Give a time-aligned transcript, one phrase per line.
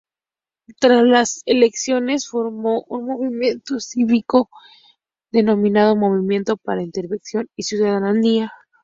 [0.79, 4.49] Tras las elecciones, formó un movimiento cívico
[5.31, 8.51] denominado Movimiento para Intervención y Ciudadanía.